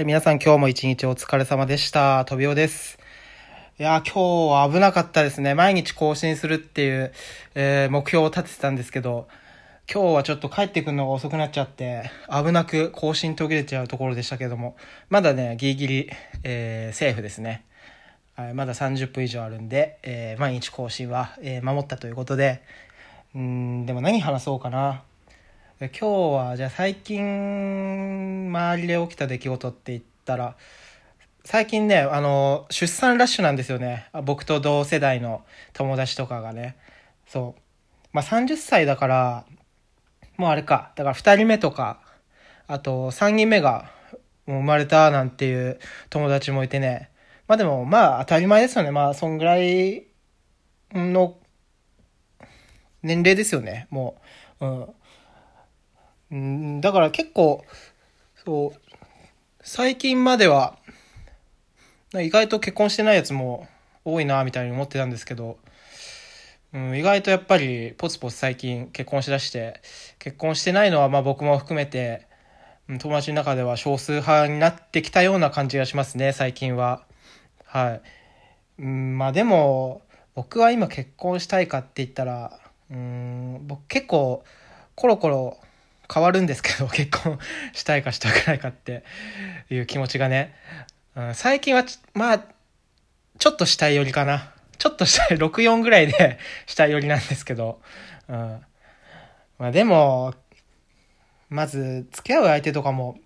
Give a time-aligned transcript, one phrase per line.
[0.00, 2.24] はい、皆さん今日も一日お疲れ様でした。
[2.24, 2.98] とびおです。
[3.78, 5.54] いや、今日は危なかったですね。
[5.54, 7.12] 毎日更新するっていう、
[7.54, 9.28] えー目標を立ててたんですけど、
[9.92, 14.74] 今日はちょっと帰ってくるのが遅くなっちゃって、危なく更新途切れちゃうところでしたけども、
[15.10, 16.10] まだね、ギリギリ、
[16.44, 17.66] えーセーフですね。
[18.36, 22.62] はい、まだ30分以上あるんで、えー毎日更新は、えー守ったということで、
[23.34, 25.02] うん、でも何話そうかな。
[25.80, 30.54] 今日はじゃあ最近周りで起きた出来事って言ったら
[31.42, 34.10] 最近ねあの出産ラッシュなんですよね。
[34.24, 35.42] 僕と同世代の
[35.72, 36.76] 友達とかがね。
[37.26, 37.60] そう。
[38.12, 39.46] まあ30歳だから
[40.36, 40.92] もうあれか。
[40.96, 42.02] だから2人目とか
[42.66, 43.90] あと3人目が
[44.44, 45.78] 生まれたなんていう
[46.10, 47.08] 友達もいてね。
[47.48, 48.90] まあでもまあ当たり前ですよね。
[48.90, 50.04] まあそんぐらい
[50.92, 51.38] の
[53.02, 53.86] 年齢ですよね。
[53.88, 54.20] も
[54.60, 54.94] ううん。
[56.30, 57.64] うんだから結構
[58.44, 58.80] そう
[59.62, 60.76] 最近までは
[62.14, 63.68] 意外と結婚してないやつも
[64.04, 65.58] 多いなみたいに思ってたんですけど、
[66.72, 69.80] うん、意外とやっぱりポツポツ最近結婚しだして
[70.18, 72.26] 結婚してないのはまあ僕も含めて
[72.98, 77.04] 友達の中では少数派になってきたような感じがしますね最近は。
[77.64, 78.02] はい。
[78.80, 80.02] うんまあでも
[80.34, 82.58] 僕は今結婚したいかって言ったら
[82.90, 84.42] うん僕結構
[84.96, 85.58] コロコロ
[86.12, 87.38] 変わるんですけど 結婚
[87.72, 89.04] したいかしたくないかって
[89.70, 90.54] いう気持ちがね、
[91.14, 92.44] うん、最近はまあ
[93.38, 94.52] ちょっとしたいよりかな。
[94.78, 97.82] ちょっとした64 ぐらいで したいよりなんですけど、
[98.28, 98.64] うん。
[99.58, 100.34] まあ、でも
[101.50, 103.18] まず付き合う相手とかも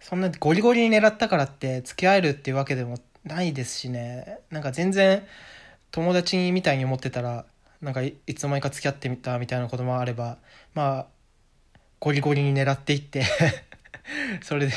[0.00, 4.38] そんなゴリゴリに狙ったからって付き合えるっていうわけでもないですしね。
[4.50, 5.26] なんか全然
[5.90, 7.46] 友達みたいに思ってたら
[7.80, 10.38] なんかいつの間にか付き合ってみたみたいなこともあれば
[10.74, 11.06] まあ
[12.02, 13.24] ゴリゴリに狙っていって
[14.42, 14.72] それで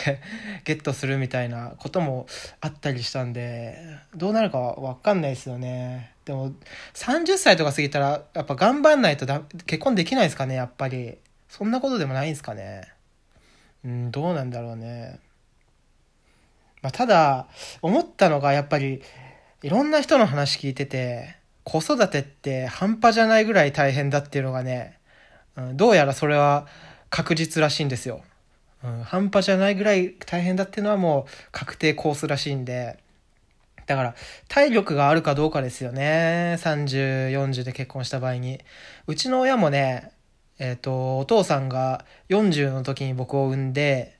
[0.63, 2.27] ゲットするみたいなことも
[2.61, 3.79] あったりしたんで
[4.15, 6.11] どうなるか分かんないですよね。
[6.23, 6.51] でも
[6.93, 11.17] 30歳とか過ぎたらやっぱ頑張んないとだ結婚できないですかねやっぱり。
[11.49, 12.83] そんなことでもないんですかね。
[13.83, 15.19] うんどうなんだろうね。
[16.83, 17.47] まあただ
[17.81, 19.01] 思ったのがやっぱり
[19.63, 24.99] いろんな人の話聞いてて子育てって半端じゃないぐらい大変だっていうのがね、
[25.55, 26.67] うん、どうやらそれは
[27.09, 28.21] 確実らしいんですよ、
[28.83, 32.99] うん、半端じゃないぐらい大変だっていうのはもう確定コースらしいんで。
[33.85, 34.15] だから
[34.47, 36.57] 体力があるかどうかですよね。
[36.59, 38.59] 3040で結婚した場合に。
[39.05, 40.11] うちの親もね
[40.57, 44.17] えっ、とお父さんが40の時に僕を産んで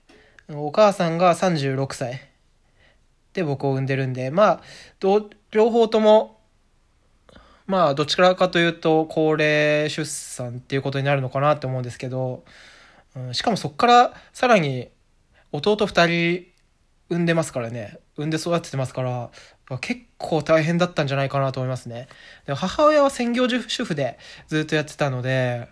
[0.49, 2.21] お母さんが36歳
[3.33, 4.61] で僕を産んでるんでまあ
[4.99, 6.35] ど両方とも
[7.67, 12.43] まあどっちからかというと高齢出産っていうことになるのかなって思うんですけど、
[13.15, 14.89] うん、しかもそこからさらに
[15.51, 16.45] 弟2人
[17.09, 17.99] 産んでますからね。
[18.17, 19.29] 産んで育ててますから
[19.79, 22.07] 結構大変だったんじゃないかなと思いますね。
[22.45, 24.17] で母親は専業主婦で
[24.47, 25.67] ずっとやってたので、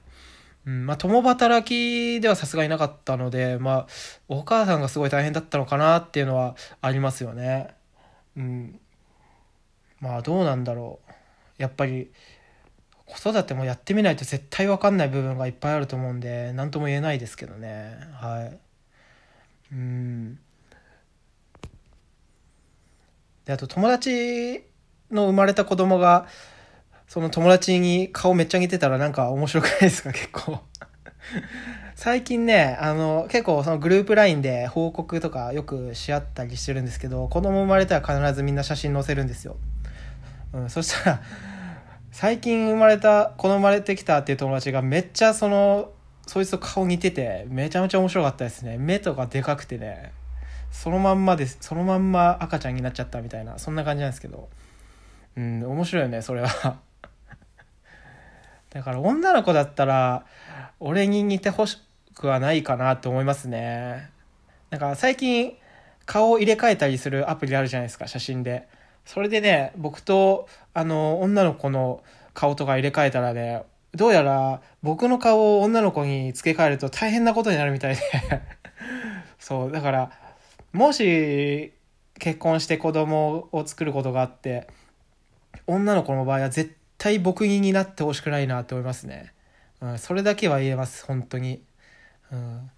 [0.65, 3.87] うん、まあ共働きではさすがになかったのでまあ
[4.27, 7.75] お母さんがすごい大変だったのかなっていうのはありますよね。
[8.37, 8.79] うん。
[9.99, 11.11] まあどうなんだろう。
[11.57, 12.11] やっぱり
[13.05, 17.97] 子育てもやってみないと絶対分かんない部分がいっぱいあると思うんで何とも言えないですけどね。
[18.13, 18.59] はい。
[19.73, 20.39] うん。
[23.45, 24.63] であと友達
[25.11, 26.27] の生まれた子供が
[27.07, 30.11] その友達に顔めっちゃ似てたらなんか面白くないですか？
[30.13, 30.59] 結構。
[31.95, 39.57] 最近ねあの結構そのグループ LINE で報告とかよくし合ったりしてるんですけど子供生まれたら必ずみんな写真載せるんですよ。
[40.53, 41.21] うん、そしたら
[42.13, 45.91] 最近生まれた子供生まれてきたっていう友達がめっちゃその
[46.27, 48.77] そいつと顔似ててめちゃめちゃ面白かったですね。
[48.77, 50.11] 目とかでかくてね。
[50.71, 51.57] そのまんまです。
[51.59, 53.57] そのまんま赤ちゃんになっちゃったみたいな。
[53.57, 54.47] そんな感じなんですけど。
[55.35, 56.77] うん面白いよねそれは。
[58.69, 60.23] だから女の子だったら
[60.79, 61.81] 俺に似てほし
[62.13, 64.11] くはないかなって思いますね。
[64.69, 65.57] なんか最近
[66.05, 68.67] 顔を入れ替えたりするアプリあるじゃないですか写真で。
[69.05, 72.03] それでね、僕と、あの、女の子の
[72.33, 73.63] 顔とか入れ替えたらね、
[73.95, 78.01] どうやら僕の顔を女の子に付け替えると大変なことになるみたいで
[79.37, 80.11] そう、だから、
[80.71, 81.73] もし
[82.19, 84.67] 結婚して子供を作ることがあって、
[85.67, 89.33] 女の子の場合は絶対僕になってほしくないなって思いますね。
[89.81, 91.61] うん、それだけは言えます、本当に。
[92.31, 92.71] うん。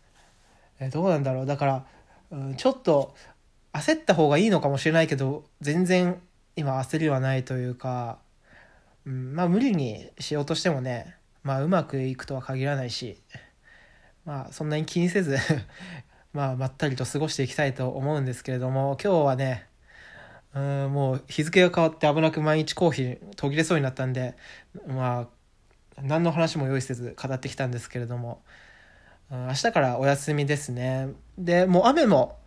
[0.80, 1.46] え、どうなんだろう。
[1.46, 1.86] だから、
[2.32, 3.16] うん、ちょっと、
[3.76, 6.22] 焦った方がいいのかもしれないけど全然
[6.56, 8.20] 今焦りはないというか、
[9.06, 13.18] うん、まあ無理にしようとしてもねまあうまくいくとは限らないし
[14.26, 15.38] まあそんなに気にせず
[16.36, 19.68] まあ、まったりと過ごしていきたいと思うんですけれども、今日はね、
[20.54, 24.36] うんもう日付が変わって危なく毎日コーヒー途切れそうになったんで、
[24.86, 28.42] まあ、何の話も用意せず語ってきたんですけれども、
[29.32, 31.08] 明日からお休みですね。
[31.38, 32.38] で、もう雨も、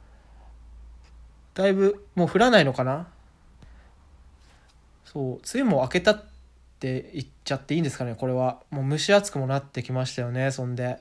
[1.58, 3.08] だいぶもう降らないのかな？
[5.04, 6.24] そう、梅雨も明けたっ
[6.78, 8.60] て言っちゃっていいんですかね、これは。
[8.70, 10.98] もう蒸し暑くもなってきましたよね、そんで。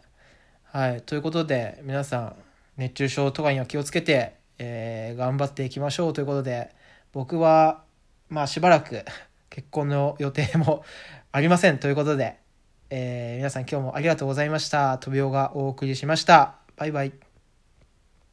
[0.64, 1.02] はい。
[1.04, 2.36] ということで、皆さん、
[2.76, 6.72] 熱中症とかには気をつけて、えー、頑張っていきましょうということで、
[7.14, 7.84] 僕は、
[8.28, 9.06] まあしばらく
[9.52, 10.84] 結婚の予定も
[11.32, 12.40] ありませんということで、
[12.90, 14.98] えー、皆さん今日もありがとうございました。
[14.98, 16.56] 飛びおがお送りしました。
[16.78, 17.27] バイバイ。